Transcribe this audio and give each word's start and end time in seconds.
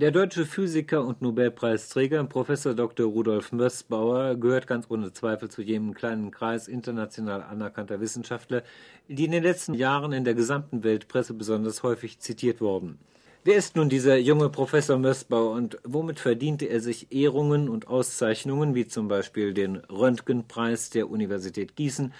Der 0.00 0.12
deutsche 0.12 0.46
Physiker 0.46 1.04
und 1.04 1.22
Nobelpreisträger 1.22 2.22
Professor 2.22 2.72
Dr. 2.72 3.06
Rudolf 3.06 3.50
Mössbauer 3.50 4.36
gehört 4.36 4.68
ganz 4.68 4.86
ohne 4.88 5.12
Zweifel 5.12 5.50
zu 5.50 5.60
jenem 5.60 5.92
kleinen 5.92 6.30
Kreis 6.30 6.68
international 6.68 7.42
anerkannter 7.42 7.98
Wissenschaftler, 7.98 8.62
die 9.08 9.24
in 9.24 9.32
den 9.32 9.42
letzten 9.42 9.74
Jahren 9.74 10.12
in 10.12 10.22
der 10.22 10.34
gesamten 10.34 10.84
Weltpresse 10.84 11.34
besonders 11.34 11.82
häufig 11.82 12.20
zitiert 12.20 12.60
wurden. 12.60 13.00
Wer 13.42 13.56
ist 13.56 13.74
nun 13.74 13.88
dieser 13.88 14.16
junge 14.16 14.50
Professor 14.50 14.98
Mössbauer 14.98 15.50
und 15.50 15.78
womit 15.82 16.20
verdiente 16.20 16.66
er 16.66 16.78
sich 16.78 17.10
Ehrungen 17.10 17.68
und 17.68 17.88
Auszeichnungen 17.88 18.76
wie 18.76 18.86
zum 18.86 19.08
Beispiel 19.08 19.52
den 19.52 19.78
Röntgenpreis 19.78 20.90
der 20.90 21.10
Universität 21.10 21.74
Gießen, 21.74 22.14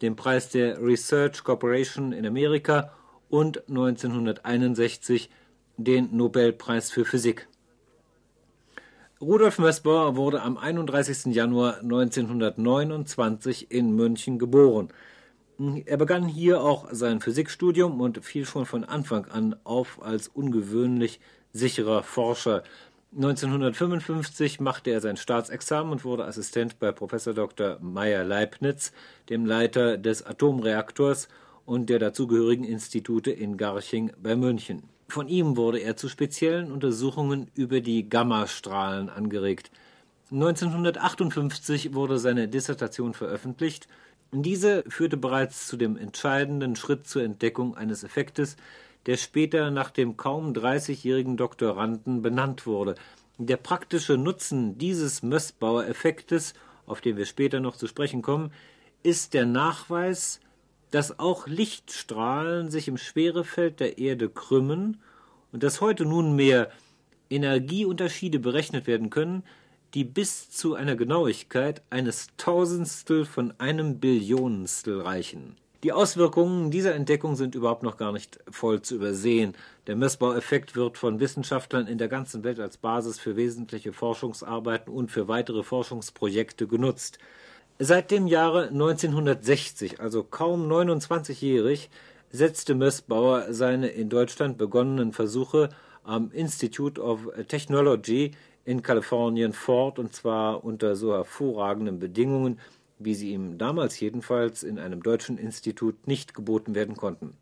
den 0.00 0.14
Preis 0.14 0.50
der 0.50 0.80
Research 0.80 1.42
Corporation 1.42 2.12
in 2.12 2.24
Amerika 2.24 2.92
und 3.28 3.68
1961 3.68 5.28
den 5.76 6.16
Nobelpreis 6.16 6.90
für 6.90 7.04
Physik. 7.04 7.48
Rudolf 9.20 9.58
Mössbauer 9.58 10.16
wurde 10.16 10.42
am 10.42 10.58
31. 10.58 11.34
Januar 11.34 11.78
1929 11.80 13.70
in 13.70 13.92
München 13.92 14.38
geboren. 14.38 14.90
Er 15.86 15.96
begann 15.96 16.28
hier 16.28 16.60
auch 16.60 16.88
sein 16.92 17.20
Physikstudium 17.22 17.98
und 18.02 18.22
fiel 18.22 18.44
schon 18.44 18.66
von 18.66 18.84
Anfang 18.84 19.24
an 19.24 19.56
auf 19.64 20.02
als 20.02 20.28
ungewöhnlich 20.28 21.18
sicherer 21.54 22.02
Forscher. 22.02 22.62
1955 23.14 24.60
machte 24.60 24.90
er 24.90 25.00
sein 25.00 25.16
Staatsexamen 25.16 25.92
und 25.92 26.04
wurde 26.04 26.26
Assistent 26.26 26.78
bei 26.78 26.92
Professor 26.92 27.32
Dr. 27.32 27.78
Meyer 27.80 28.22
Leibniz, 28.22 28.92
dem 29.30 29.46
Leiter 29.46 29.96
des 29.96 30.26
Atomreaktors 30.26 31.28
und 31.64 31.88
der 31.88 32.00
dazugehörigen 32.00 32.66
Institute 32.66 33.30
in 33.30 33.56
Garching 33.56 34.12
bei 34.22 34.36
München. 34.36 34.82
Von 35.08 35.28
ihm 35.28 35.56
wurde 35.56 35.78
er 35.78 35.96
zu 35.96 36.08
speziellen 36.08 36.72
Untersuchungen 36.72 37.50
über 37.54 37.80
die 37.80 38.08
Gammastrahlen 38.08 39.08
angeregt. 39.08 39.70
1958 40.32 41.94
wurde 41.94 42.18
seine 42.18 42.48
Dissertation 42.48 43.14
veröffentlicht. 43.14 43.86
Diese 44.32 44.82
führte 44.88 45.16
bereits 45.16 45.68
zu 45.68 45.76
dem 45.76 45.96
entscheidenden 45.96 46.74
Schritt 46.74 47.06
zur 47.06 47.22
Entdeckung 47.22 47.76
eines 47.76 48.02
Effektes, 48.02 48.56
der 49.06 49.16
später 49.16 49.70
nach 49.70 49.90
dem 49.90 50.16
kaum 50.16 50.52
30-jährigen 50.52 51.36
Doktoranden 51.36 52.22
benannt 52.22 52.66
wurde. 52.66 52.96
Der 53.38 53.56
praktische 53.56 54.16
Nutzen 54.16 54.78
dieses 54.78 55.22
Mössbauer-Effektes, 55.22 56.54
auf 56.86 57.00
den 57.00 57.16
wir 57.16 57.26
später 57.26 57.60
noch 57.60 57.76
zu 57.76 57.86
sprechen 57.86 58.22
kommen, 58.22 58.50
ist 59.04 59.34
der 59.34 59.46
Nachweis 59.46 60.40
dass 60.90 61.18
auch 61.18 61.46
Lichtstrahlen 61.46 62.70
sich 62.70 62.88
im 62.88 62.96
Schwerefeld 62.96 63.80
der 63.80 63.98
Erde 63.98 64.28
krümmen 64.28 65.00
und 65.52 65.62
dass 65.62 65.80
heute 65.80 66.04
nunmehr 66.04 66.70
Energieunterschiede 67.30 68.38
berechnet 68.38 68.86
werden 68.86 69.10
können, 69.10 69.42
die 69.94 70.04
bis 70.04 70.50
zu 70.50 70.74
einer 70.74 70.96
Genauigkeit 70.96 71.82
eines 71.90 72.28
Tausendstel 72.36 73.24
von 73.24 73.54
einem 73.58 73.98
Billionenstel 73.98 75.00
reichen. 75.00 75.56
Die 75.82 75.92
Auswirkungen 75.92 76.70
dieser 76.70 76.94
Entdeckung 76.94 77.36
sind 77.36 77.54
überhaupt 77.54 77.82
noch 77.82 77.96
gar 77.96 78.12
nicht 78.12 78.40
voll 78.50 78.82
zu 78.82 78.96
übersehen. 78.96 79.54
Der 79.86 79.94
Messbaueffekt 79.94 80.74
wird 80.74 80.98
von 80.98 81.20
Wissenschaftlern 81.20 81.86
in 81.86 81.98
der 81.98 82.08
ganzen 82.08 82.44
Welt 82.44 82.58
als 82.58 82.76
Basis 82.76 83.18
für 83.18 83.36
wesentliche 83.36 83.92
Forschungsarbeiten 83.92 84.92
und 84.92 85.10
für 85.10 85.28
weitere 85.28 85.62
Forschungsprojekte 85.62 86.66
genutzt. 86.66 87.18
Seit 87.78 88.10
dem 88.10 88.26
Jahre 88.26 88.68
1960, 88.68 90.00
also 90.00 90.24
kaum 90.24 90.66
29-jährig, 90.66 91.90
setzte 92.30 92.74
Mössbauer 92.74 93.52
seine 93.52 93.88
in 93.88 94.08
Deutschland 94.08 94.56
begonnenen 94.56 95.12
Versuche 95.12 95.68
am 96.02 96.30
Institute 96.30 96.98
of 96.98 97.28
Technology 97.48 98.30
in 98.64 98.82
Kalifornien 98.82 99.52
fort, 99.52 99.98
und 99.98 100.14
zwar 100.14 100.64
unter 100.64 100.96
so 100.96 101.12
hervorragenden 101.12 101.98
Bedingungen, 101.98 102.60
wie 102.98 103.14
sie 103.14 103.32
ihm 103.32 103.58
damals 103.58 104.00
jedenfalls 104.00 104.62
in 104.62 104.78
einem 104.78 105.02
deutschen 105.02 105.36
Institut 105.36 106.06
nicht 106.06 106.32
geboten 106.32 106.74
werden 106.74 106.96
konnten. 106.96 107.36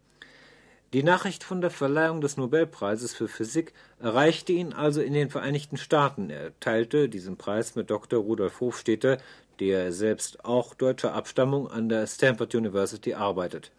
Die 0.94 1.02
Nachricht 1.02 1.42
von 1.42 1.60
der 1.60 1.72
Verleihung 1.72 2.20
des 2.20 2.36
Nobelpreises 2.36 3.16
für 3.16 3.26
Physik 3.26 3.72
erreichte 3.98 4.52
ihn 4.52 4.72
also 4.72 5.00
in 5.00 5.12
den 5.12 5.28
Vereinigten 5.28 5.76
Staaten. 5.76 6.30
Er 6.30 6.52
teilte 6.60 7.08
diesen 7.08 7.36
Preis 7.36 7.74
mit 7.74 7.90
Dr. 7.90 8.20
Rudolf 8.20 8.60
Hofstetter, 8.60 9.18
der 9.58 9.90
selbst 9.90 10.44
auch 10.44 10.72
deutscher 10.72 11.12
Abstammung 11.12 11.68
an 11.68 11.88
der 11.88 12.06
Stanford 12.06 12.54
University 12.54 13.14
arbeitet. 13.14 13.72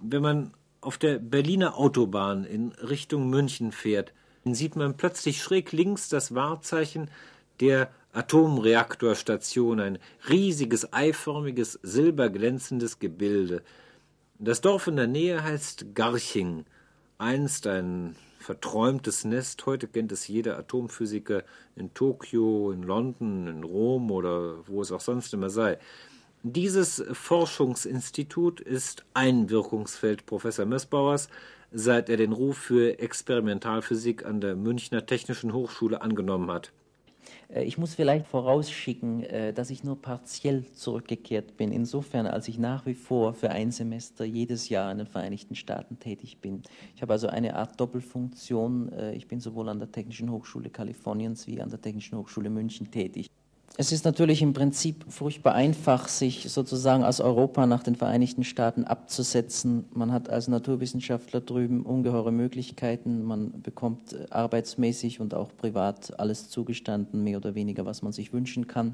Wenn 0.00 0.22
man 0.22 0.54
auf 0.80 0.96
der 0.96 1.18
Berliner 1.18 1.76
Autobahn 1.76 2.44
in 2.44 2.70
Richtung 2.74 3.28
München 3.28 3.72
fährt, 3.72 4.12
sieht 4.44 4.76
man 4.76 4.96
plötzlich 4.96 5.42
schräg 5.42 5.72
links 5.72 6.08
das 6.08 6.36
Wahrzeichen 6.36 7.10
der 7.58 7.90
Atomreaktorstation, 8.12 9.80
ein 9.80 9.98
riesiges, 10.28 10.92
eiförmiges, 10.92 11.80
silberglänzendes 11.82 13.00
Gebilde. 13.00 13.62
Das 14.38 14.60
Dorf 14.60 14.86
in 14.86 14.96
der 14.96 15.06
Nähe 15.06 15.42
heißt 15.44 15.94
Garching, 15.94 16.64
einst 17.18 17.66
ein 17.66 18.16
verträumtes 18.38 19.24
Nest. 19.24 19.64
Heute 19.66 19.86
kennt 19.86 20.10
es 20.10 20.26
jeder 20.26 20.58
Atomphysiker 20.58 21.44
in 21.76 21.94
Tokio, 21.94 22.72
in 22.72 22.82
London, 22.82 23.46
in 23.46 23.62
Rom 23.62 24.10
oder 24.10 24.66
wo 24.66 24.82
es 24.82 24.90
auch 24.90 25.00
sonst 25.00 25.32
immer 25.32 25.50
sei. 25.50 25.78
Dieses 26.42 27.04
Forschungsinstitut 27.12 28.60
ist 28.60 29.04
ein 29.14 29.48
Wirkungsfeld 29.48 30.26
Professor 30.26 30.66
Mössbauers, 30.66 31.28
seit 31.70 32.08
er 32.08 32.16
den 32.16 32.32
Ruf 32.32 32.58
für 32.58 32.98
Experimentalphysik 32.98 34.26
an 34.26 34.40
der 34.40 34.56
Münchner 34.56 35.06
Technischen 35.06 35.52
Hochschule 35.52 36.02
angenommen 36.02 36.50
hat. 36.50 36.72
Äh, 37.48 37.64
ich 37.64 37.78
muss 37.78 37.94
vielleicht 37.94 38.26
vorausschicken, 38.26 39.22
äh, 39.24 39.52
dass 39.52 39.70
ich 39.70 39.84
nur 39.84 40.00
partiell 40.00 40.64
zurückgekehrt 40.74 41.56
bin, 41.56 41.72
insofern 41.72 42.26
als 42.26 42.48
ich 42.48 42.58
nach 42.58 42.86
wie 42.86 42.94
vor 42.94 43.34
für 43.34 43.50
ein 43.50 43.70
Semester 43.70 44.24
jedes 44.24 44.68
Jahr 44.68 44.90
in 44.90 44.98
den 44.98 45.06
Vereinigten 45.06 45.54
Staaten 45.54 45.98
tätig 45.98 46.38
bin. 46.40 46.62
Ich 46.94 47.02
habe 47.02 47.12
also 47.12 47.28
eine 47.28 47.56
Art 47.56 47.80
Doppelfunktion. 47.80 48.92
Äh, 48.92 49.14
ich 49.14 49.28
bin 49.28 49.40
sowohl 49.40 49.68
an 49.68 49.78
der 49.78 49.90
Technischen 49.90 50.30
Hochschule 50.30 50.70
Kaliforniens 50.70 51.46
wie 51.46 51.60
an 51.60 51.70
der 51.70 51.80
Technischen 51.80 52.18
Hochschule 52.18 52.50
München 52.50 52.90
tätig. 52.90 53.30
Es 53.78 53.90
ist 53.90 54.04
natürlich 54.04 54.42
im 54.42 54.52
Prinzip 54.52 55.06
furchtbar 55.08 55.54
einfach, 55.54 56.08
sich 56.08 56.50
sozusagen 56.50 57.04
aus 57.04 57.22
Europa 57.22 57.66
nach 57.66 57.82
den 57.82 57.96
Vereinigten 57.96 58.44
Staaten 58.44 58.84
abzusetzen. 58.84 59.86
Man 59.94 60.12
hat 60.12 60.28
als 60.28 60.46
Naturwissenschaftler 60.46 61.40
drüben 61.40 61.82
ungeheure 61.82 62.32
Möglichkeiten. 62.32 63.22
Man 63.22 63.62
bekommt 63.62 64.12
äh, 64.12 64.26
arbeitsmäßig 64.28 65.20
und 65.20 65.32
auch 65.32 65.56
privat 65.56 66.18
alles 66.20 66.50
zugestanden, 66.50 67.24
mehr 67.24 67.38
oder 67.38 67.54
weniger, 67.54 67.86
was 67.86 68.02
man 68.02 68.12
sich 68.12 68.34
wünschen 68.34 68.66
kann. 68.66 68.92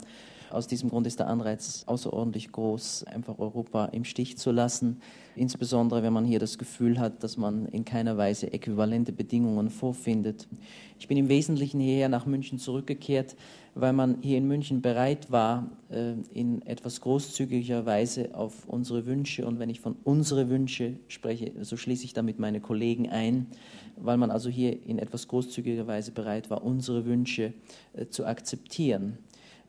Aus 0.50 0.66
diesem 0.66 0.88
Grund 0.88 1.06
ist 1.06 1.18
der 1.18 1.26
Anreiz 1.26 1.84
außerordentlich 1.86 2.52
groß, 2.52 3.04
einfach 3.04 3.38
Europa 3.38 3.86
im 3.86 4.04
Stich 4.04 4.38
zu 4.38 4.50
lassen, 4.50 5.00
insbesondere 5.36 6.02
wenn 6.02 6.12
man 6.12 6.24
hier 6.24 6.38
das 6.38 6.56
Gefühl 6.56 6.98
hat, 6.98 7.22
dass 7.22 7.36
man 7.36 7.66
in 7.66 7.84
keiner 7.84 8.16
Weise 8.16 8.52
äquivalente 8.52 9.12
Bedingungen 9.12 9.68
vorfindet. 9.68 10.48
Ich 10.98 11.06
bin 11.06 11.18
im 11.18 11.28
Wesentlichen 11.28 11.80
hierher 11.80 12.08
nach 12.08 12.24
München 12.24 12.58
zurückgekehrt, 12.58 13.36
weil 13.74 13.92
man 13.92 14.18
hier 14.22 14.38
in 14.38 14.48
München 14.48 14.80
bereit 14.80 15.30
war, 15.30 15.70
äh, 15.90 16.14
in 16.32 16.62
etwas 16.62 17.02
großzügiger 17.02 17.84
Weise 17.84 18.34
auf 18.34 18.66
unsere 18.66 19.04
Wünsche, 19.04 19.46
und 19.46 19.58
wenn 19.58 19.70
ich 19.70 19.80
von 19.80 19.96
unsere 20.02 20.48
Wünsche 20.48 20.94
spreche, 21.08 21.52
so 21.60 21.76
schließe 21.76 22.04
ich 22.04 22.14
damit 22.14 22.38
meine 22.38 22.60
Kollegen 22.60 23.08
ein, 23.10 23.46
weil 23.96 24.16
man 24.16 24.30
also 24.30 24.48
hier 24.48 24.86
in 24.86 24.98
etwas 24.98 25.28
großzügiger 25.28 25.86
Weise 25.86 26.10
bereit 26.10 26.48
war, 26.50 26.64
unsere 26.64 27.04
Wünsche 27.04 27.52
äh, 27.92 28.06
zu 28.06 28.24
akzeptieren. 28.24 29.18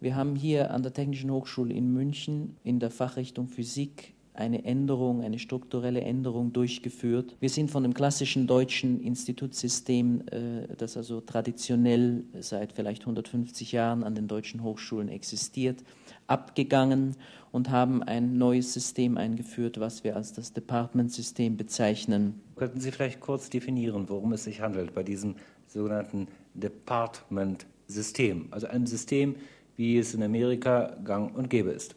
Wir 0.02 0.16
haben 0.16 0.36
hier 0.36 0.72
an 0.72 0.82
der 0.82 0.94
Technischen 0.94 1.30
Hochschule 1.30 1.74
in 1.74 1.92
München 1.92 2.56
in 2.64 2.80
der 2.80 2.90
Fachrichtung 2.90 3.50
Physik 3.50 4.14
eine 4.34 4.64
Änderung, 4.64 5.22
eine 5.22 5.38
strukturelle 5.38 6.00
Änderung 6.00 6.54
durchgeführt. 6.54 7.36
Wir 7.42 7.50
sind 7.50 7.70
von 7.70 7.84
dem 7.84 7.94
klassischen 7.94 8.48
deutschen 8.48 9.02
Institutssystem, 9.02 10.24
äh, 10.32 10.76
das 10.78 10.96
also 10.96 11.20
traditionell 11.20 12.24
seit 12.40 12.72
vielleicht 12.72 13.02
150 13.02 13.74
Jahren 13.74 14.06
an 14.06 14.16
den 14.16 14.30
deutschen 14.30 14.64
Hochschulen 14.64 15.10
existiert, 15.10 15.84
abgegangen 16.28 17.18
und 17.52 17.70
haben 17.70 18.02
ein 18.02 18.38
neues 18.38 18.74
System 18.74 19.18
eingeführt, 19.18 19.82
was 19.82 20.06
wir 20.06 20.16
als 20.16 20.32
das 20.32 20.54
Department-System 20.54 21.58
bezeichnen. 21.58 22.42
Könnten 22.56 22.80
Sie 22.80 22.92
vielleicht 22.92 23.20
kurz 23.20 23.50
definieren, 23.50 24.08
worum 24.08 24.32
es 24.32 24.46
sich 24.46 24.62
handelt 24.62 24.94
bei 24.94 25.04
diesem 25.04 25.36
sogenannten 25.68 26.30
Department-System, 26.54 28.48
also 28.52 28.68
einem 28.68 28.88
System, 28.88 29.36
wie 29.80 29.98
es 29.98 30.14
in 30.14 30.22
Amerika 30.22 30.98
gang 31.06 31.34
und 31.36 31.50
gäbe 31.50 31.70
ist? 31.70 31.96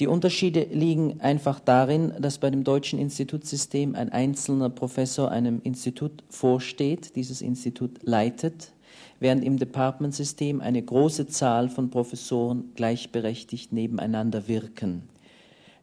Die 0.00 0.06
Unterschiede 0.06 0.66
liegen 0.72 1.20
einfach 1.20 1.60
darin, 1.60 2.14
dass 2.18 2.38
bei 2.38 2.50
dem 2.50 2.64
deutschen 2.64 2.98
Institutssystem 2.98 3.94
ein 3.94 4.10
einzelner 4.10 4.70
Professor 4.70 5.30
einem 5.30 5.60
Institut 5.62 6.24
vorsteht, 6.30 7.14
dieses 7.14 7.42
Institut 7.42 8.02
leitet, 8.02 8.72
während 9.20 9.44
im 9.44 9.58
Departmentsystem 9.58 10.62
eine 10.62 10.82
große 10.82 11.26
Zahl 11.26 11.68
von 11.68 11.90
Professoren 11.90 12.72
gleichberechtigt 12.74 13.72
nebeneinander 13.72 14.48
wirken. 14.48 15.02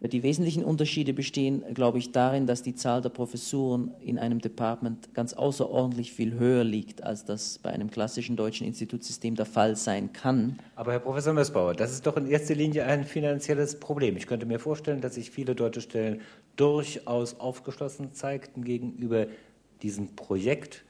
Die 0.05 0.21
wesentlichen 0.21 0.65
Unterschiede 0.65 1.13
bestehen, 1.13 1.63
glaube 1.73 1.97
ich, 1.97 2.11
darin, 2.11 2.45
dass 2.45 2.61
die 2.61 2.75
Zahl 2.75 3.01
der 3.01 3.09
Professuren 3.09 3.91
in 4.01 4.19
einem 4.19 4.39
Department 4.39 5.13
ganz 5.13 5.33
außerordentlich 5.33 6.11
viel 6.11 6.33
höher 6.33 6.65
liegt, 6.65 7.03
als 7.03 7.23
das 7.23 7.57
bei 7.59 7.69
einem 7.69 7.89
klassischen 7.89 8.35
deutschen 8.35 8.67
Institutssystem 8.67 9.35
der 9.35 9.45
Fall 9.45 9.77
sein 9.77 10.11
kann. 10.11 10.59
Aber 10.75 10.91
Herr 10.91 10.99
Professor 10.99 11.31
Mössbauer, 11.31 11.73
das 11.73 11.93
ist 11.93 12.05
doch 12.05 12.17
in 12.17 12.27
erster 12.27 12.53
Linie 12.53 12.85
ein 12.85 13.05
finanzielles 13.05 13.79
Problem. 13.79 14.17
Ich 14.17 14.27
könnte 14.27 14.45
mir 14.45 14.59
vorstellen, 14.59 14.99
dass 14.99 15.15
sich 15.15 15.31
viele 15.31 15.55
deutsche 15.55 15.79
Stellen 15.79 16.19
durchaus 16.57 17.39
aufgeschlossen 17.39 18.13
zeigten 18.13 18.65
gegenüber 18.65 19.27
diesem 19.81 20.17
Projekt 20.17 20.83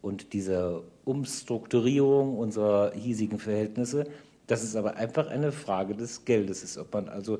und 0.00 0.32
dieser 0.32 0.84
Umstrukturierung 1.04 2.38
unserer 2.38 2.92
hiesigen 2.94 3.38
Verhältnisse. 3.38 4.04
Dass 4.46 4.62
es 4.62 4.76
aber 4.76 4.96
einfach 4.96 5.28
eine 5.28 5.52
Frage 5.52 5.94
des 5.94 6.24
Geldes 6.24 6.62
ist, 6.62 6.78
ob 6.78 6.94
man 6.94 7.10
also 7.10 7.38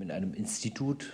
in 0.00 0.10
einem 0.10 0.34
Institut, 0.34 1.12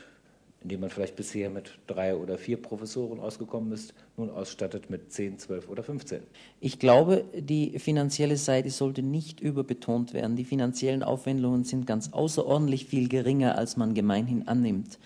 in 0.63 0.69
dem 0.69 0.81
man 0.81 0.91
vielleicht 0.91 1.17
bisher 1.17 1.49
mit 1.49 1.79
drei 1.87 2.17
oder 2.17 2.39
vier 2.39 2.61
Professoren 2.61 3.21
ausgekommen 3.21 3.73
ist, 3.73 3.95
nun 4.17 4.31
ausstattet 4.31 4.91
mit 4.91 5.13
zehn, 5.13 5.39
zwölf 5.39 5.69
oder 5.69 5.83
15. 5.83 6.23
Ich 6.61 6.79
glaube, 6.79 7.25
die 7.35 7.79
finanzielle 7.79 8.37
Seite 8.37 8.71
sollte 8.71 9.03
nicht 9.03 9.41
überbetont 9.41 10.13
werden. 10.13 10.37
Die 10.37 10.45
finanziellen 10.45 11.03
Aufwendungen 11.03 11.65
sind 11.65 11.87
ganz 11.87 12.13
außerordentlich 12.13 12.87
viel 12.87 13.09
geringer, 13.09 13.57
als 13.57 13.77
man 13.77 13.95
gemeinhin 13.95 14.49
annimmt. 14.49 14.99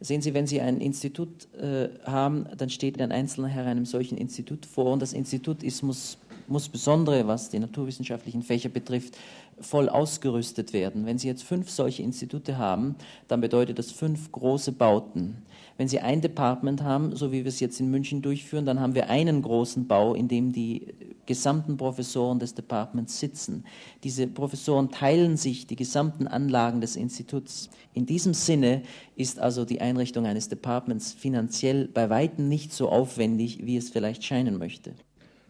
Sehen 0.00 0.20
Sie, 0.20 0.34
wenn 0.34 0.46
Sie 0.46 0.60
ein 0.60 0.80
Institut 0.80 1.52
äh, 1.54 1.88
haben, 2.04 2.46
dann 2.56 2.68
steht 2.68 3.00
ein 3.00 3.12
einzelner 3.12 3.48
Herr 3.48 3.66
einem 3.66 3.86
solchen 3.86 4.18
Institut 4.18 4.66
vor 4.66 4.92
und 4.92 5.00
das 5.00 5.12
Institut 5.12 5.62
ist, 5.62 5.82
muss, 5.82 6.18
muss 6.48 6.68
besondere, 6.68 7.26
was 7.26 7.50
die 7.50 7.58
naturwissenschaftlichen 7.58 8.42
Fächer 8.42 8.68
betrifft, 8.68 9.16
voll 9.60 9.88
ausgerüstet 9.88 10.72
werden. 10.72 11.06
Wenn 11.06 11.18
Sie 11.18 11.28
jetzt 11.28 11.44
fünf 11.44 11.70
solche 11.70 12.02
Institute 12.02 12.58
haben, 12.58 12.96
dann 13.28 13.40
bedeutet 13.40 13.78
das 13.78 13.92
fünf 13.92 14.32
große 14.32 14.72
Bauten. 14.72 15.42
Wenn 15.76 15.88
Sie 15.88 16.00
ein 16.00 16.20
Department 16.20 16.82
haben, 16.82 17.16
so 17.16 17.32
wie 17.32 17.44
wir 17.44 17.48
es 17.48 17.60
jetzt 17.60 17.80
in 17.80 17.90
München 17.90 18.22
durchführen, 18.22 18.64
dann 18.64 18.80
haben 18.80 18.94
wir 18.94 19.10
einen 19.10 19.42
großen 19.42 19.86
Bau, 19.86 20.14
in 20.14 20.28
dem 20.28 20.52
die 20.52 20.94
gesamten 21.26 21.76
Professoren 21.76 22.38
des 22.38 22.54
Departments 22.54 23.18
sitzen. 23.18 23.64
Diese 24.04 24.26
Professoren 24.26 24.90
teilen 24.90 25.36
sich 25.36 25.66
die 25.66 25.76
gesamten 25.76 26.28
Anlagen 26.28 26.80
des 26.80 26.96
Instituts. 26.96 27.70
In 27.92 28.06
diesem 28.06 28.34
Sinne 28.34 28.82
ist 29.16 29.38
also 29.38 29.64
die 29.64 29.80
Einrichtung 29.80 30.26
eines 30.26 30.48
Departments 30.48 31.12
finanziell 31.12 31.88
bei 31.88 32.10
weitem 32.10 32.48
nicht 32.48 32.72
so 32.72 32.88
aufwendig, 32.88 33.64
wie 33.64 33.76
es 33.76 33.90
vielleicht 33.90 34.22
scheinen 34.22 34.58
möchte. 34.58 34.94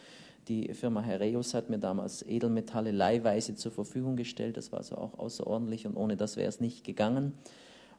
Die 0.47 0.73
Firma 0.73 1.01
Herreus 1.01 1.53
hat 1.53 1.69
mir 1.69 1.77
damals 1.77 2.23
Edelmetalle 2.23 2.91
leihweise 2.91 3.55
zur 3.55 3.71
Verfügung 3.71 4.15
gestellt. 4.15 4.57
Das 4.57 4.71
war 4.71 4.79
also 4.79 4.95
auch 4.95 5.19
außerordentlich 5.19 5.85
und 5.85 5.95
ohne 5.95 6.17
das 6.17 6.35
wäre 6.35 6.49
es 6.49 6.59
nicht 6.59 6.83
gegangen. 6.83 7.33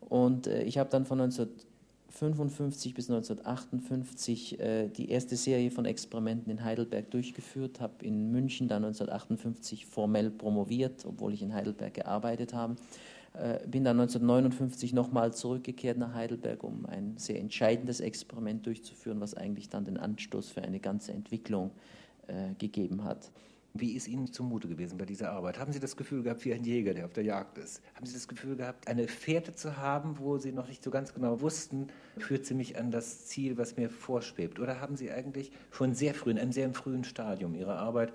Und 0.01 0.47
äh, 0.47 0.65
ich 0.65 0.79
habe 0.79 0.91
dann 0.91 1.07
von 1.07 1.19
19 1.19 1.49
1955 2.13 2.95
bis 2.95 3.11
1958 3.11 4.61
äh, 4.61 4.89
die 4.89 5.11
erste 5.11 5.35
Serie 5.35 5.71
von 5.71 5.87
Experimenten 5.87 6.53
in 6.53 6.63
Heidelberg 6.63 7.11
durchgeführt, 7.11 7.81
habe 7.81 8.05
in 8.05 8.31
München 8.31 8.69
dann 8.69 8.85
1958 8.85 9.87
formell 9.87 10.31
promoviert, 10.31 11.07
obwohl 11.07 11.33
ich 11.33 11.43
in 11.43 11.55
Heidelberg 11.55 11.95
gearbeitet 11.95 12.53
habe. 12.53 12.77
Äh, 13.33 13.67
bin 13.67 13.83
dann 13.85 13.99
1959 13.99 14.93
nochmal 14.93 15.33
zurückgekehrt 15.33 15.97
nach 15.97 16.13
Heidelberg, 16.13 16.63
um 16.63 16.85
ein 16.85 17.15
sehr 17.17 17.41
entscheidendes 17.41 18.01
Experiment 18.01 18.67
durchzuführen, 18.67 19.21
was 19.21 19.35
eigentlich 19.35 19.71
dann 19.71 19.87
den 19.87 19.97
Anstoß 19.97 20.51
für 20.51 20.61
eine 20.61 20.81
ganze 20.81 21.13
Entwicklung 21.13 21.71
äh, 21.71 22.02
gegeben 22.59 23.05
hat. 23.05 23.31
Wie 23.75 23.93
ist 23.93 24.07
Ihnen 24.07 24.31
zumute 24.31 24.69
gewesen 24.69 24.99
bei 24.99 25.07
dieser 25.07 25.33
Arbeit? 25.33 25.59
Haben 25.59 25.73
Sie 25.73 25.81
das 25.81 25.97
Gefühl 25.97 26.23
gehabt, 26.23 26.45
wie 26.45 26.53
ein 26.53 26.63
Jäger, 26.63 26.93
der 26.93 27.07
auf 27.07 27.15
der 27.15 27.25
Jagd 27.25 27.57
ist? 27.57 27.81
Haben 27.95 28.05
Sie 28.05 28.13
das 28.13 28.29
Gefühl 28.29 28.55
gehabt, 28.55 28.87
eine 28.87 29.09
Fährte 29.09 29.55
zu 29.55 29.79
haben, 29.79 30.19
wo 30.19 30.37
Sie 30.37 30.53
noch 30.53 30.69
nicht 30.69 30.85
so 30.85 30.91
ganz 30.91 31.15
genau 31.15 31.41
wussten, 31.41 31.87
führt 32.19 32.45
sie 32.45 32.53
mich 32.53 32.79
an 32.79 32.91
das 32.91 33.27
Ziel, 33.27 33.57
was 33.57 33.79
mir 33.79 33.89
vorschwebt? 33.89 34.61
Oder 34.61 34.81
haben 34.81 34.97
Sie 34.97 35.11
eigentlich 35.11 35.53
schon 35.71 35.95
sehr 35.95 36.13
früh, 36.13 36.33
in 36.33 36.39
einem 36.39 36.53
sehr 36.53 36.71
frühen 36.75 37.05
Stadium 37.05 37.55
Ihrer 37.55 37.79
Arbeit 37.79 38.13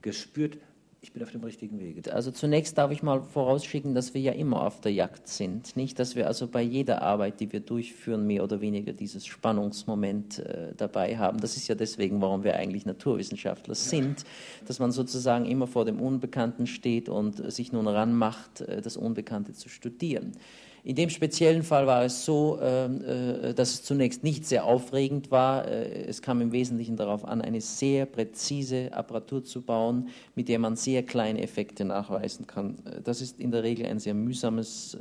gespürt, 0.00 0.58
ich 1.02 1.12
bin 1.12 1.22
auf 1.22 1.30
dem 1.30 1.42
richtigen 1.42 1.80
Weg. 1.80 2.12
Also 2.12 2.30
zunächst 2.30 2.76
darf 2.76 2.90
ich 2.90 3.02
mal 3.02 3.22
vorausschicken, 3.22 3.94
dass 3.94 4.12
wir 4.12 4.20
ja 4.20 4.32
immer 4.32 4.66
auf 4.66 4.82
der 4.82 4.92
Jagd 4.92 5.28
sind. 5.28 5.74
Nicht, 5.74 5.98
dass 5.98 6.14
wir 6.14 6.26
also 6.26 6.46
bei 6.46 6.60
jeder 6.60 7.00
Arbeit, 7.00 7.40
die 7.40 7.50
wir 7.52 7.60
durchführen, 7.60 8.26
mehr 8.26 8.44
oder 8.44 8.60
weniger 8.60 8.92
dieses 8.92 9.24
Spannungsmoment 9.24 10.40
äh, 10.40 10.74
dabei 10.76 11.16
haben. 11.16 11.40
Das 11.40 11.56
ist 11.56 11.68
ja 11.68 11.74
deswegen, 11.74 12.20
warum 12.20 12.44
wir 12.44 12.56
eigentlich 12.56 12.84
Naturwissenschaftler 12.84 13.74
sind, 13.74 14.24
dass 14.66 14.78
man 14.78 14.92
sozusagen 14.92 15.46
immer 15.46 15.66
vor 15.66 15.86
dem 15.86 16.00
Unbekannten 16.00 16.66
steht 16.66 17.08
und 17.08 17.50
sich 17.50 17.72
nun 17.72 17.88
ranmacht, 17.88 18.60
äh, 18.60 18.82
das 18.82 18.98
Unbekannte 18.98 19.54
zu 19.54 19.70
studieren. 19.70 20.32
In 20.82 20.96
dem 20.96 21.10
speziellen 21.10 21.62
Fall 21.62 21.86
war 21.86 22.04
es 22.04 22.24
so, 22.24 22.58
ähm, 22.62 23.02
äh, 23.04 23.52
dass 23.52 23.74
es 23.74 23.82
zunächst 23.82 24.24
nicht 24.24 24.46
sehr 24.46 24.64
aufregend 24.64 25.30
war. 25.30 25.68
Äh, 25.68 26.06
es 26.06 26.22
kam 26.22 26.40
im 26.40 26.52
Wesentlichen 26.52 26.96
darauf 26.96 27.26
an, 27.26 27.42
eine 27.42 27.60
sehr 27.60 28.06
präzise 28.06 28.90
Apparatur 28.92 29.44
zu 29.44 29.60
bauen, 29.60 30.08
mit 30.34 30.48
der 30.48 30.58
man 30.58 30.76
sehr 30.76 31.02
kleine 31.02 31.42
Effekte 31.42 31.84
nachweisen 31.84 32.46
kann. 32.46 32.78
Äh, 32.86 33.02
das 33.02 33.20
ist 33.20 33.38
in 33.40 33.50
der 33.50 33.62
Regel 33.62 33.86
ein 33.86 33.98
sehr 33.98 34.14
mühsames 34.14 34.96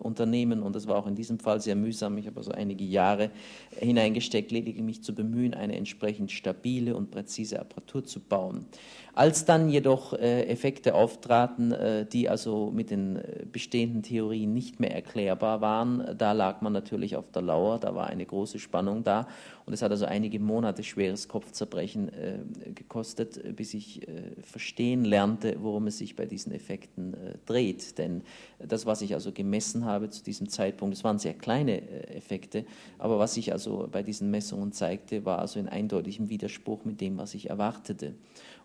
Unternehmen 0.00 0.62
und 0.62 0.74
das 0.74 0.86
war 0.86 0.96
auch 0.96 1.06
in 1.06 1.14
diesem 1.14 1.38
Fall 1.38 1.60
sehr 1.60 1.76
mühsam. 1.76 2.16
Ich 2.18 2.26
habe 2.26 2.38
also 2.38 2.50
einige 2.52 2.84
Jahre 2.84 3.30
hineingesteckt, 3.78 4.50
lediglich 4.50 4.82
mich 4.82 5.02
zu 5.02 5.14
bemühen, 5.14 5.54
eine 5.54 5.76
entsprechend 5.76 6.30
stabile 6.32 6.96
und 6.96 7.10
präzise 7.10 7.60
Apparatur 7.60 8.04
zu 8.04 8.20
bauen. 8.20 8.66
Als 9.14 9.44
dann 9.44 9.68
jedoch 9.68 10.12
Effekte 10.12 10.94
auftraten, 10.94 11.74
die 12.12 12.28
also 12.28 12.70
mit 12.72 12.90
den 12.90 13.18
bestehenden 13.50 14.02
Theorien 14.02 14.54
nicht 14.54 14.80
mehr 14.80 14.94
erklärbar 15.18 15.60
waren, 15.60 16.16
da 16.16 16.32
lag 16.32 16.60
man 16.60 16.72
natürlich 16.72 17.16
auf 17.16 17.30
der 17.32 17.42
Lauer, 17.42 17.78
da 17.78 17.94
war 17.94 18.06
eine 18.06 18.24
große 18.24 18.58
Spannung 18.58 19.02
da 19.02 19.26
und 19.66 19.72
es 19.72 19.82
hat 19.82 19.90
also 19.90 20.06
einige 20.06 20.38
Monate 20.38 20.84
schweres 20.84 21.26
Kopfzerbrechen 21.26 22.08
äh, 22.08 22.38
gekostet, 22.74 23.56
bis 23.56 23.74
ich 23.74 24.06
äh, 24.06 24.22
verstehen 24.42 25.04
lernte, 25.04 25.56
worum 25.60 25.88
es 25.88 25.98
sich 25.98 26.14
bei 26.14 26.24
diesen 26.24 26.52
Effekten 26.52 27.14
äh, 27.14 27.34
dreht. 27.46 27.98
Denn 27.98 28.22
das, 28.60 28.86
was 28.86 29.02
ich 29.02 29.14
also 29.14 29.32
gemessen 29.32 29.84
habe 29.84 30.08
zu 30.08 30.22
diesem 30.22 30.48
Zeitpunkt, 30.48 30.96
das 30.96 31.04
waren 31.04 31.18
sehr 31.18 31.34
kleine 31.34 31.82
Effekte, 32.08 32.64
aber 32.98 33.18
was 33.18 33.34
sich 33.34 33.52
also 33.52 33.88
bei 33.90 34.02
diesen 34.02 34.30
Messungen 34.30 34.72
zeigte, 34.72 35.24
war 35.24 35.40
also 35.40 35.58
in 35.58 35.68
eindeutigem 35.68 36.28
Widerspruch 36.28 36.84
mit 36.84 37.00
dem, 37.00 37.18
was 37.18 37.34
ich 37.34 37.50
erwartete. 37.50 38.14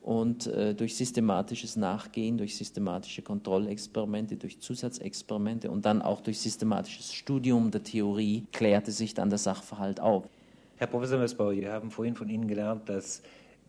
Und 0.04 0.48
äh, 0.48 0.76
durch 0.76 0.98
systematisches 0.98 1.78
Nachgehen, 1.78 2.38
durch 2.38 2.58
systematische 2.58 3.22
Kontrollexperimente, 3.22 4.36
durch 4.36 4.60
Zusatzexperimente 4.60 5.72
und 5.72 5.86
dann 5.86 6.02
auch 6.02 6.20
durch 6.20 6.40
systematisches 6.42 7.14
Studium 7.14 7.72
der 7.72 7.84
Theorie 7.84 8.46
klärte 8.52 8.92
sich 8.92 9.14
dann 9.14 9.30
der 9.30 9.40
Sachverhalt 9.40 10.02
auf. 10.02 10.28
Herr 10.76 10.88
Professor 10.88 11.18
Messbauer, 11.18 11.54
wir 11.54 11.72
haben 11.72 11.90
vorhin 11.90 12.16
von 12.16 12.28
Ihnen 12.28 12.50
gelernt, 12.50 12.90
dass 12.90 13.22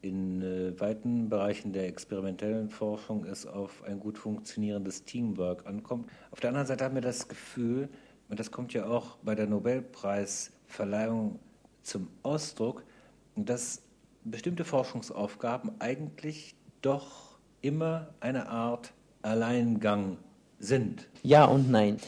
in 0.02 0.42
äh, 0.42 0.78
weiten 0.80 1.28
Bereichen 1.28 1.72
der 1.72 1.86
experimentellen 1.86 2.68
Forschung 2.68 3.24
es 3.24 3.46
auf 3.46 3.84
ein 3.84 4.00
gut 4.00 4.18
funktionierendes 4.18 5.04
Teamwork 5.04 5.64
ankommt. 5.66 6.10
Auf 6.32 6.40
der 6.40 6.50
anderen 6.50 6.66
Seite 6.66 6.84
haben 6.84 6.96
wir 6.96 7.02
das 7.02 7.28
Gefühl, 7.28 7.88
und 8.28 8.40
das 8.40 8.50
kommt 8.50 8.74
ja 8.74 8.86
auch 8.86 9.18
bei 9.22 9.36
der 9.36 9.46
Nobelpreisverleihung 9.46 11.38
zum 11.84 12.08
Ausdruck, 12.24 12.82
dass 13.36 13.83
bestimmte 14.25 14.64
Forschungsaufgaben 14.64 15.73
eigentlich 15.81 16.54
doch 16.83 17.38
immer 17.61 18.09
eine 18.21 18.49
Art 18.49 18.93
Alleingang 19.23 20.19
sind. 20.59 21.09
Ja 21.23 21.45
und 21.45 21.71
nein. 21.71 21.99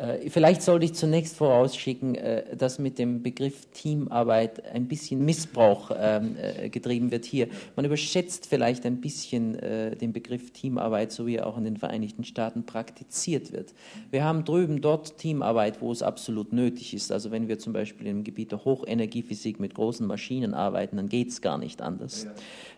Äh, 0.00 0.30
vielleicht 0.30 0.62
sollte 0.62 0.86
ich 0.86 0.94
zunächst 0.94 1.36
vorausschicken, 1.36 2.14
äh, 2.14 2.56
dass 2.56 2.78
mit 2.78 2.98
dem 2.98 3.22
Begriff 3.22 3.66
Teamarbeit 3.72 4.64
ein 4.66 4.88
bisschen 4.88 5.24
Missbrauch 5.24 5.90
ähm, 5.94 6.36
äh, 6.40 6.70
getrieben 6.70 7.10
wird 7.10 7.26
hier. 7.26 7.48
Man 7.76 7.84
überschätzt 7.84 8.46
vielleicht 8.46 8.86
ein 8.86 9.00
bisschen 9.00 9.58
den 9.60 10.12
Begriff 10.12 10.52
Teamarbeit, 10.52 11.12
so 11.12 11.26
wie 11.26 11.36
er 11.36 11.46
auch 11.46 11.56
in 11.58 11.64
den 11.64 11.76
Vereinigten 11.76 12.24
Staaten 12.24 12.64
praktiziert 12.64 13.52
wird. 13.52 13.74
Wir 14.10 14.24
haben 14.24 14.44
drüben 14.44 14.80
dort 14.80 15.18
Teamarbeit, 15.18 15.80
wo 15.80 15.92
es 15.92 16.02
absolut 16.02 16.52
nötig 16.52 16.94
ist. 16.94 17.12
Also 17.12 17.30
wenn 17.30 17.48
wir 17.48 17.58
zum 17.58 17.72
Beispiel 17.72 18.06
im 18.06 18.24
Gebiet 18.24 18.52
der 18.52 18.64
Hochenergiephysik 18.64 19.60
mit 19.60 19.74
großen 19.74 20.06
Maschinen 20.06 20.54
arbeiten, 20.54 20.96
dann 20.96 21.08
geht 21.08 21.28
es 21.28 21.40
gar 21.40 21.58
nicht 21.58 21.82
anders. 21.82 22.26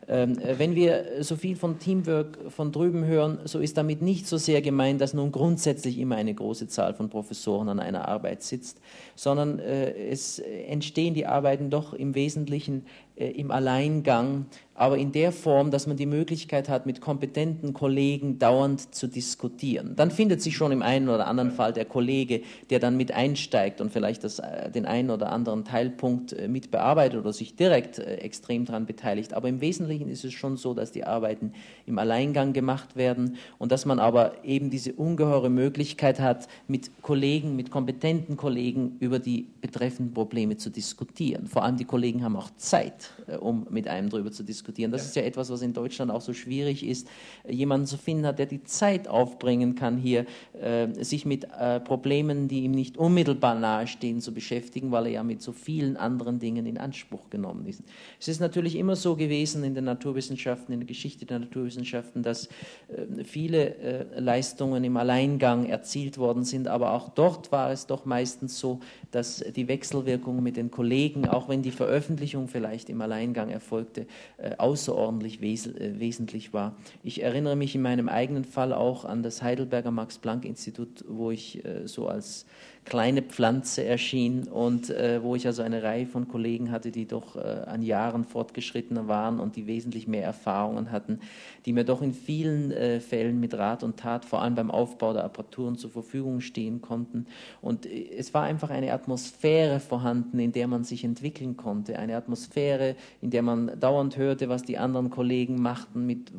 Ähm, 0.09 0.37
wenn 0.59 0.75
wir 0.75 1.23
so 1.23 1.37
viel 1.37 1.55
von 1.55 1.79
Teamwork 1.79 2.37
von 2.49 2.73
drüben 2.73 3.05
hören, 3.05 3.39
so 3.45 3.61
ist 3.61 3.77
damit 3.77 4.03
nicht 4.03 4.27
so 4.27 4.37
sehr 4.37 4.61
gemeint, 4.61 5.01
dass 5.01 5.15
nun 5.15 5.31
grundsätzlich 5.31 5.99
immer 5.99 6.17
eine 6.17 6.35
große 6.35 6.67
Zahl 6.67 6.95
von 6.95 7.09
Professoren 7.09 7.69
an 7.69 7.79
einer 7.79 8.09
Arbeit 8.09 8.43
sitzt, 8.43 8.81
sondern 9.15 9.61
äh, 9.61 9.93
es 10.09 10.41
entstehen 10.41 11.15
die 11.15 11.27
Arbeiten 11.27 11.71
doch 11.71 11.95
im 11.95 12.17
Wesentlichen 12.17 12.85
äh, 13.15 13.31
im 13.31 13.51
Alleingang, 13.51 14.47
aber 14.83 14.99
in 14.99 15.13
der 15.13 15.31
Form, 15.31 15.71
dass 15.71 15.87
man 15.87 15.97
die 15.97 16.07
Möglichkeit 16.07 16.69
hat, 16.69 16.87
mit 16.87 17.01
kompetenten 17.01 17.73
Kollegen 17.73 18.41
dauernd 18.41 18.93
zu 18.93 19.07
diskutieren. 19.07 19.95
Dann 19.95 20.11
findet 20.11 20.43
sich 20.43 20.57
schon 20.57 20.73
im 20.73 20.83
einen 20.83 21.09
oder 21.09 21.29
anderen 21.29 21.53
Fall 21.53 21.73
der 21.73 21.85
Kollege, 21.85 22.41
der 22.69 22.81
dann 22.81 22.97
mit 22.97 23.13
einsteigt 23.13 23.81
und 23.81 23.93
vielleicht 23.93 24.25
das, 24.25 24.41
äh, 24.41 24.73
den 24.73 24.85
einen 24.85 25.11
oder 25.11 25.31
anderen 25.31 25.65
Teilpunkt 25.65 26.33
äh, 26.33 26.49
mit 26.49 26.73
bearbeitet 26.73 27.21
oder 27.21 27.33
sich 27.33 27.55
direkt 27.55 28.01
extrem 28.01 28.65
daran 28.65 28.85
beteiligt. 28.87 29.35
Aber 29.35 29.49
im 29.49 29.61
Wesentlichen 29.61 30.09
ist 30.09 30.25
es 30.25 30.33
schon 30.33 30.57
so, 30.57 30.75
dass 30.75 30.91
die 30.91 31.05
Arbeiten 31.05 31.53
im 31.87 32.01
Alleingang 32.01 32.53
gemacht 32.53 32.97
werden 32.97 33.37
und 33.59 33.71
dass 33.71 33.87
man 33.87 34.01
aber 34.01 34.45
eben 34.45 34.69
diese 34.69 34.95
ungeheure 34.95 35.49
Möglichkeit 35.49 36.19
hat, 36.19 36.49
mit 36.67 37.03
Kollegen, 37.03 37.55
mit 37.55 37.71
kompetenten 37.71 38.37
Kollegen 38.37 38.97
über 38.99 39.21
die 39.21 39.47
betreffenden 39.61 40.13
Probleme 40.13 40.57
zu 40.57 40.71
diskutieren. 40.71 41.47
Vor 41.47 41.63
allem 41.63 41.77
die 41.77 41.85
Kollegen 41.85 42.25
haben 42.25 42.35
auch 42.35 42.51
Zeit 42.57 43.13
äh, 43.29 43.37
um 43.37 43.67
mit 43.71 43.89
einem 43.89 44.09
darüber 44.09 44.33
zu 44.33 44.43
diskutieren. 44.43 44.72
Das 44.73 45.03
ja. 45.03 45.09
ist 45.09 45.17
ja 45.17 45.23
etwas, 45.23 45.51
was 45.51 45.63
in 45.63 45.73
Deutschland 45.73 46.11
auch 46.11 46.21
so 46.21 46.33
schwierig 46.33 46.87
ist, 46.87 47.09
jemanden 47.49 47.87
zu 47.87 47.97
finden 47.97 48.27
hat, 48.27 48.39
der 48.39 48.47
die 48.47 48.63
Zeit 48.65 49.09
aufbringen 49.09 49.75
kann, 49.75 49.97
hier 49.97 50.27
äh, 50.61 50.89
sich 51.03 51.27
mit 51.27 51.47
äh, 51.59 51.81
Problemen, 51.81 52.49
die 52.49 52.61
ihm 52.61 52.73
nicht 52.73 52.97
unmittelbar 52.97 53.55
nahestehen, 53.55 54.21
zu 54.21 54.33
beschäftigen, 54.33 54.91
weil 54.91 55.07
er 55.07 55.13
ja 55.13 55.23
mit 55.23 55.43
so 55.43 55.53
vielen 55.53 55.97
anderen 55.97 56.39
Dingen 56.39 56.67
in 56.67 56.79
Anspruch 56.79 57.31
genommen 57.31 57.67
ist. 57.67 57.83
Es 58.21 58.29
ist 58.29 58.41
natürlich 58.41 58.77
immer 58.77 58.97
so 58.97 59.17
gewesen 59.17 59.65
in 59.65 59.75
den 59.75 59.85
Naturwissenschaften, 59.85 60.73
in 60.73 60.81
der 60.81 60.87
Geschichte 60.87 61.27
der 61.27 61.39
Naturwissenschaften, 61.39 62.23
dass 62.23 62.47
äh, 62.47 63.25
viele 63.25 63.75
äh, 63.77 64.21
Leistungen 64.21 64.85
im 64.85 64.97
Alleingang 64.97 65.67
erzielt 65.67 66.19
worden 66.19 66.45
sind, 66.45 66.69
aber 66.69 66.93
auch 66.93 67.09
dort 67.09 67.53
war 67.53 67.71
es 67.71 67.87
doch 67.87 68.05
meistens 68.05 68.59
so, 68.59 68.81
dass 69.13 69.45
die 69.55 69.69
Wechselwirkung 69.69 70.43
mit 70.43 70.57
den 70.57 70.71
Kollegen, 70.71 71.29
auch 71.29 71.49
wenn 71.49 71.63
die 71.63 71.71
Veröffentlichung 71.71 72.49
vielleicht 72.49 72.91
im 72.91 73.01
Alleingang 73.01 73.51
erfolgte, 73.51 74.07
äh, 74.39 74.57
außerordentlich 74.57 75.41
wes 75.41 75.67
äh, 75.67 76.01
wesentlich 76.01 76.53
war. 76.53 76.75
Ich 77.05 77.23
erinnere 77.23 77.55
mich 77.55 77.75
in 77.75 77.83
meinem 77.83 78.09
eigenen 78.09 78.45
Fall 78.45 78.73
auch 78.73 79.05
an 79.05 79.23
das 79.23 79.43
Heidelberger 79.43 79.91
Max-Planck-Institut, 79.91 81.05
wo 81.07 81.31
ich 81.31 81.65
äh, 81.65 81.87
so 81.87 82.09
als 82.09 82.47
kleine 82.85 83.23
Pflanze 83.23 83.85
erschien 83.85 84.49
und 84.49 84.91
äh, 84.91 85.23
wo 85.23 85.37
ich 85.37 85.47
also 85.47 85.63
eine 85.63 85.83
Reihe 85.85 86.07
von 86.07 86.27
Kollegen 86.27 86.73
hatte, 86.73 86.91
die 86.91 87.07
doch 87.07 87.37
äh, 87.37 87.41
an 87.41 87.83
Jahren 87.83 88.25
fortgeschrittener 88.25 89.07
waren 89.07 89.39
und 89.39 89.55
die 89.55 89.67
wesentlich 89.69 90.09
mehr 90.09 90.25
Erfahrungen 90.25 90.91
hatten, 90.91 91.21
die 91.65 91.73
mir 91.73 91.85
doch 91.85 92.03
in 92.03 92.13
vielen 92.13 92.73
äh, 92.73 92.99
Fällen 92.99 93.39
mit 93.39 93.55
Rat 93.55 93.85
und 93.85 93.99
Tat, 93.99 94.25
vor 94.25 94.43
allem 94.43 94.57
beim 94.57 94.71
Aufbau 94.71 95.13
der 95.13 95.25
Apparaturen 95.25 95.77
zur 95.77 95.91
Verfügung 95.91 96.41
stehen 96.41 96.81
konnten. 96.81 97.27
Und 97.61 97.87
äh, 97.87 98.09
es 98.17 98.35
war 98.35 98.43
einfach 98.43 98.71
eine 98.71 98.93
Atmosphäre 98.93 99.79
vorhanden, 99.79 100.41
in 100.41 100.51
der 100.51 100.67
man 100.67 100.83
sich 100.83 101.05
entwickeln 101.05 101.57
konnte, 101.57 102.01
eine 102.01 102.17
Atmosphäre, 102.17 102.97
in 103.21 103.31
der 103.31 103.43
man 103.43 103.79
dauernd 103.79 104.17
hörte, 104.17 104.49
was 104.49 104.65
die 104.65 104.79
anderen 104.79 105.11
Kollegen 105.11 105.63
machten 105.63 106.05
mit, 106.05 106.33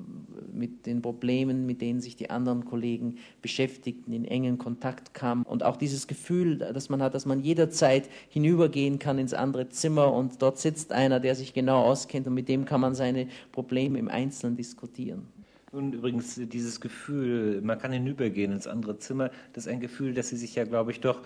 mit 0.51 0.85
den 0.85 1.01
Problemen, 1.01 1.65
mit 1.65 1.81
denen 1.81 2.01
sich 2.01 2.15
die 2.15 2.29
anderen 2.29 2.65
Kollegen 2.65 3.17
beschäftigten, 3.41 4.13
in 4.13 4.25
engen 4.25 4.57
Kontakt 4.57 5.13
kamen 5.13 5.43
und 5.43 5.63
auch 5.63 5.77
dieses 5.77 6.07
Gefühl, 6.07 6.23
Gefühl, 6.33 6.57
das 6.57 6.89
man 6.89 7.01
hat, 7.01 7.15
dass 7.15 7.25
man 7.25 7.41
jederzeit 7.41 8.09
hinübergehen 8.29 8.97
kann 8.97 9.19
ins 9.19 9.33
andere 9.33 9.69
Zimmer 9.69 10.13
und 10.13 10.41
dort 10.41 10.57
sitzt 10.57 10.91
einer, 10.91 11.19
der 11.19 11.35
sich 11.35 11.53
genau 11.53 11.83
auskennt 11.83 12.27
und 12.27 12.33
mit 12.33 12.49
dem 12.49 12.65
kann 12.65 12.81
man 12.81 12.95
seine 12.95 13.27
Probleme 13.51 13.99
im 13.99 14.09
Einzelnen 14.09 14.55
diskutieren. 14.55 15.27
Und 15.71 15.95
übrigens 15.95 16.35
dieses 16.35 16.79
Gefühl, 16.79 17.61
man 17.61 17.79
kann 17.79 17.91
hinübergehen 17.91 18.51
ins 18.51 18.67
andere 18.67 18.99
Zimmer, 18.99 19.31
das 19.53 19.65
ist 19.65 19.71
ein 19.71 19.79
Gefühl, 19.79 20.13
das 20.13 20.29
Sie 20.29 20.37
sich 20.37 20.55
ja, 20.55 20.65
glaube 20.65 20.91
ich, 20.91 20.99
doch 20.99 21.21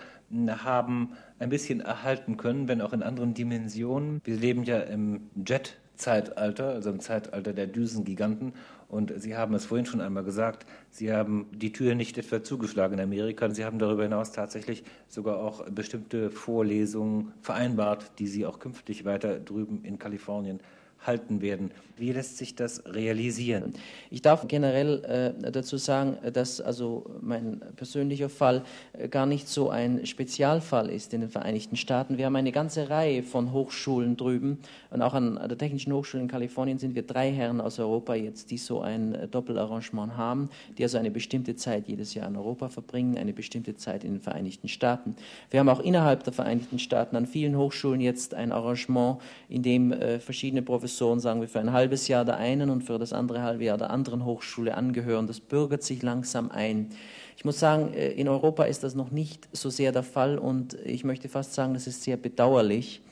haben 0.48 1.10
ein 1.38 1.50
bisschen 1.50 1.80
erhalten 1.80 2.36
können, 2.38 2.66
wenn 2.66 2.80
auch 2.80 2.92
in 2.92 3.02
anderen 3.02 3.34
Dimensionen. 3.34 4.20
Wir 4.24 4.36
leben 4.36 4.64
ja 4.64 4.80
im 4.80 5.28
Jet-Zeitalter, 5.46 6.70
also 6.70 6.88
im 6.90 7.00
Zeitalter 7.00 7.52
der 7.52 7.66
Düsengiganten. 7.66 8.54
Und 8.88 9.12
Sie 9.16 9.36
haben 9.36 9.54
es 9.54 9.66
vorhin 9.66 9.84
schon 9.84 10.00
einmal 10.00 10.24
gesagt, 10.24 10.64
Sie 10.90 11.12
haben 11.12 11.46
die 11.52 11.72
Tür 11.72 11.94
nicht 11.94 12.16
etwa 12.16 12.42
zugeschlagen 12.42 12.94
in 12.94 13.04
Amerika, 13.04 13.50
Sie 13.50 13.64
haben 13.64 13.78
darüber 13.78 14.02
hinaus 14.02 14.32
tatsächlich 14.32 14.82
sogar 15.08 15.36
auch 15.38 15.68
bestimmte 15.68 16.30
Vorlesungen 16.30 17.32
vereinbart, 17.42 18.12
die 18.18 18.26
Sie 18.26 18.46
auch 18.46 18.58
künftig 18.58 19.04
weiter 19.04 19.40
drüben 19.40 19.84
in 19.84 19.98
Kalifornien 19.98 20.60
halten 21.06 21.40
werden. 21.40 21.70
Wie 21.96 22.12
lässt 22.12 22.38
sich 22.38 22.54
das 22.54 22.84
realisieren? 22.86 23.74
Ich 24.10 24.22
darf 24.22 24.46
generell 24.46 25.34
äh, 25.44 25.50
dazu 25.50 25.76
sagen, 25.76 26.16
dass 26.32 26.60
also 26.60 27.06
mein 27.20 27.60
persönlicher 27.76 28.28
Fall 28.28 28.62
äh, 28.92 29.08
gar 29.08 29.26
nicht 29.26 29.48
so 29.48 29.70
ein 29.70 30.06
Spezialfall 30.06 30.90
ist 30.90 31.12
in 31.12 31.22
den 31.22 31.30
Vereinigten 31.30 31.76
Staaten. 31.76 32.16
Wir 32.16 32.26
haben 32.26 32.36
eine 32.36 32.52
ganze 32.52 32.88
Reihe 32.88 33.22
von 33.22 33.52
Hochschulen 33.52 34.16
drüben 34.16 34.58
und 34.90 35.02
auch 35.02 35.14
an 35.14 35.40
der 35.48 35.58
Technischen 35.58 35.92
Hochschule 35.92 36.22
in 36.22 36.28
Kalifornien 36.28 36.78
sind 36.78 36.94
wir 36.94 37.02
drei 37.02 37.32
Herren 37.32 37.60
aus 37.60 37.78
Europa 37.80 38.14
jetzt, 38.14 38.50
die 38.50 38.58
so 38.58 38.80
ein 38.80 39.14
äh, 39.14 39.26
Doppelarrangement 39.26 40.16
haben, 40.16 40.50
die 40.76 40.84
also 40.84 40.98
eine 40.98 41.10
bestimmte 41.10 41.56
Zeit 41.56 41.88
jedes 41.88 42.14
Jahr 42.14 42.28
in 42.28 42.36
Europa 42.36 42.68
verbringen, 42.68 43.18
eine 43.18 43.32
bestimmte 43.32 43.76
Zeit 43.76 44.04
in 44.04 44.12
den 44.12 44.20
Vereinigten 44.20 44.68
Staaten. 44.68 45.16
Wir 45.50 45.60
haben 45.60 45.68
auch 45.68 45.80
innerhalb 45.80 46.22
der 46.22 46.32
Vereinigten 46.32 46.78
Staaten 46.78 47.16
an 47.16 47.26
vielen 47.26 47.56
Hochschulen 47.56 48.00
jetzt 48.00 48.34
ein 48.34 48.52
Arrangement, 48.52 49.18
in 49.48 49.62
dem 49.62 49.90
äh, 49.90 50.20
verschiedene 50.20 50.62
Professoren 50.62 50.87
Professoren, 50.88 51.20
sagen 51.20 51.42
wir, 51.42 51.48
für 51.48 51.60
ein 51.60 51.72
halbes 51.72 52.08
Jahr 52.08 52.24
der 52.24 52.38
einen 52.38 52.70
und 52.70 52.80
für 52.82 52.98
das 52.98 53.12
andere 53.12 53.42
halbe 53.42 53.62
Jahr 53.62 53.76
der 53.76 53.90
anderen 53.90 54.24
Hochschule 54.24 54.74
angehören. 54.74 55.26
Das 55.26 55.38
bürgert 55.38 55.82
sich 55.82 56.02
langsam 56.02 56.50
ein. 56.50 56.88
Ich 57.36 57.44
muss 57.44 57.60
sagen, 57.60 57.92
äh, 57.92 58.12
in 58.12 58.26
Europa 58.26 58.64
ist 58.64 58.82
das 58.84 58.94
noch 58.94 59.10
nicht 59.10 59.48
so 59.52 59.68
sehr 59.68 59.92
der 59.92 60.02
Fall 60.02 60.38
und 60.38 60.72
ich 60.86 61.04
möchte 61.04 61.28
fast 61.28 61.52
sagen, 61.52 61.74
das 61.74 61.86
ist 61.86 62.04
sehr 62.04 62.16
bedauerlich 62.16 63.02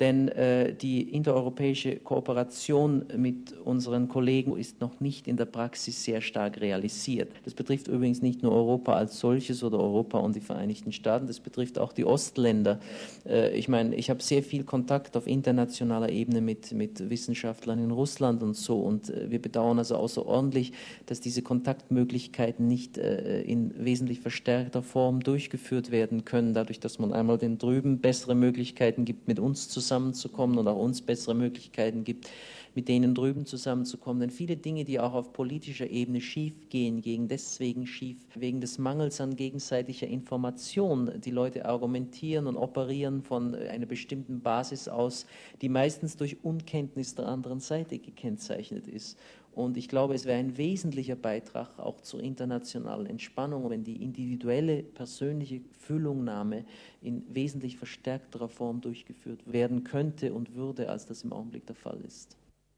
denn 0.00 0.28
äh, 0.28 0.74
die 0.74 1.02
intereuropäische 1.14 1.96
Kooperation 1.96 3.04
mit 3.16 3.52
unseren 3.64 4.08
Kollegen 4.08 4.56
ist 4.56 4.80
noch 4.80 5.00
nicht 5.00 5.28
in 5.28 5.36
der 5.36 5.44
Praxis 5.44 6.02
sehr 6.02 6.20
stark 6.20 6.60
realisiert. 6.60 7.30
Das 7.44 7.54
betrifft 7.54 7.86
übrigens 7.86 8.20
nicht 8.20 8.42
nur 8.42 8.52
Europa 8.52 8.94
als 8.94 9.20
solches 9.20 9.62
oder 9.62 9.78
Europa 9.78 10.18
und 10.18 10.34
die 10.34 10.40
Vereinigten 10.40 10.90
Staaten, 10.92 11.26
das 11.26 11.38
betrifft 11.38 11.78
auch 11.78 11.92
die 11.92 12.04
Ostländer. 12.04 12.80
Äh, 13.24 13.56
ich 13.56 13.68
meine, 13.68 13.94
ich 13.94 14.10
habe 14.10 14.22
sehr 14.22 14.42
viel 14.42 14.64
Kontakt 14.64 15.16
auf 15.16 15.26
internationaler 15.28 16.08
Ebene 16.08 16.40
mit, 16.40 16.72
mit 16.72 17.08
Wissenschaftlern 17.08 17.78
in 17.78 17.92
Russland 17.92 18.42
und 18.42 18.54
so 18.54 18.80
und 18.80 19.10
äh, 19.10 19.30
wir 19.30 19.40
bedauern 19.40 19.78
also 19.78 19.96
außerordentlich, 19.96 20.72
dass 21.06 21.20
diese 21.20 21.42
Kontaktmöglichkeiten 21.42 22.66
nicht 22.66 22.98
äh, 22.98 23.42
in 23.42 23.72
wesentlich 23.84 24.20
verstärkter 24.20 24.82
Form 24.82 25.20
durchgeführt 25.20 25.92
werden 25.92 26.24
können, 26.24 26.52
dadurch, 26.52 26.80
dass 26.80 26.98
man 26.98 27.12
einmal 27.12 27.38
den 27.38 27.58
drüben 27.58 27.98
bessere 27.98 28.34
Möglichkeiten 28.34 29.04
gibt, 29.04 29.28
mit 29.28 29.38
uns 29.38 29.68
zusammen 29.68 29.83
zusammenzukommen 29.84 30.58
und 30.58 30.66
auch 30.66 30.78
uns 30.78 31.02
bessere 31.02 31.34
Möglichkeiten 31.34 32.04
gibt, 32.04 32.28
mit 32.74 32.88
denen 32.88 33.14
drüben 33.14 33.46
zusammenzukommen. 33.46 34.20
Denn 34.20 34.30
viele 34.30 34.56
Dinge, 34.56 34.84
die 34.84 34.98
auch 34.98 35.14
auf 35.14 35.32
politischer 35.32 35.88
Ebene 35.88 36.20
schiefgehen, 36.20 37.02
gehen 37.02 37.28
deswegen 37.28 37.86
schief, 37.86 38.18
wegen 38.34 38.60
des 38.60 38.78
Mangels 38.78 39.20
an 39.20 39.36
gegenseitiger 39.36 40.08
Information. 40.08 41.20
Die 41.20 41.30
Leute 41.30 41.66
argumentieren 41.66 42.46
und 42.46 42.56
operieren 42.56 43.22
von 43.22 43.54
einer 43.54 43.86
bestimmten 43.86 44.40
Basis 44.40 44.88
aus, 44.88 45.26
die 45.62 45.68
meistens 45.68 46.16
durch 46.16 46.42
Unkenntnis 46.42 47.14
der 47.14 47.28
anderen 47.28 47.60
Seite 47.60 47.98
gekennzeichnet 47.98 48.88
ist. 48.88 49.18
Und 49.54 49.76
ich 49.76 49.88
glaube, 49.88 50.14
es 50.14 50.24
wäre 50.24 50.38
ein 50.38 50.56
wesentlicher 50.56 51.14
Beitrag 51.14 51.78
auch 51.78 52.00
zur 52.00 52.20
internationalen 52.20 53.06
Entspannung, 53.06 53.70
wenn 53.70 53.84
die 53.84 54.02
individuelle 54.02 54.82
persönliche 54.82 55.60
Füllungnahme 55.78 56.64
in 57.00 57.22
wesentlich 57.32 57.76
verstärkterer 57.76 58.48
Form 58.48 58.80
durchgeführt 58.80 59.40
werden 59.46 59.84
könnte 59.84 60.32
und 60.32 60.56
würde, 60.56 60.88
als 60.88 61.06
das 61.06 61.22
im 61.22 61.32
Augenblick 61.32 61.66
der 61.66 61.76
Fall 61.76 62.00
ist. 62.04 62.36